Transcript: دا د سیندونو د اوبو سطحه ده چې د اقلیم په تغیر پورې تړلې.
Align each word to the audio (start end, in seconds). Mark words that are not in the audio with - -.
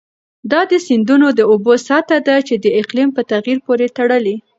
دا 0.51 0.61
د 0.71 0.73
سیندونو 0.87 1.27
د 1.33 1.39
اوبو 1.51 1.73
سطحه 1.87 2.19
ده 2.27 2.35
چې 2.47 2.55
د 2.63 2.65
اقلیم 2.81 3.09
په 3.13 3.21
تغیر 3.31 3.57
پورې 3.65 3.87
تړلې. 3.97 4.35